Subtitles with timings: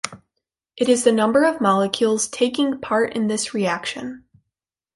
[0.77, 4.25] It is the number of molecules taking part in this reaction.